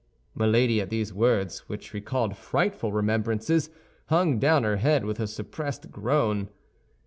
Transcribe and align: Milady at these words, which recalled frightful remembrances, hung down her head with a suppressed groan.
Milady 0.33 0.81
at 0.81 0.89
these 0.89 1.13
words, 1.13 1.69
which 1.69 1.93
recalled 1.93 2.35
frightful 2.35 2.91
remembrances, 2.91 3.69
hung 4.07 4.39
down 4.39 4.63
her 4.63 4.77
head 4.77 5.05
with 5.05 5.19
a 5.19 5.27
suppressed 5.27 5.91
groan. 5.91 6.49